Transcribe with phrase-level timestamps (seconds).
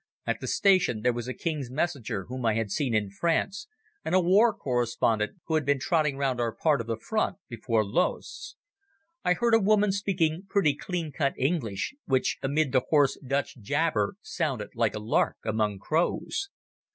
[0.25, 3.67] At the station there was a King's Messenger whom I had seen in France,
[4.03, 7.85] and a war correspondent who had been trotting round our part of the front before
[7.85, 8.55] Loos.
[9.23, 14.15] I heard a woman speaking pretty clean cut English, which amid the hoarse Dutch jabber
[14.23, 16.49] sounded like a lark among crows.